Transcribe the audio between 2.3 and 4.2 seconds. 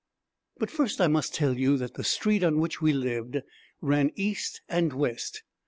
on which we lived ran